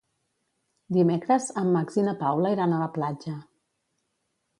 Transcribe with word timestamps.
Dimecres 0.95 1.45
en 1.61 1.69
Max 1.75 1.99
i 2.03 2.05
na 2.07 2.13
Paula 2.21 2.53
iran 2.57 2.73
a 2.73 2.79
la 2.85 2.89
platja. 2.97 3.35